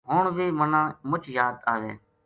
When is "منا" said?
0.59-0.81